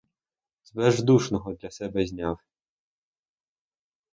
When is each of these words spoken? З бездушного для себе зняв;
З 0.63 0.73
бездушного 0.73 1.53
для 1.53 1.71
себе 1.71 2.05
зняв; 2.07 2.39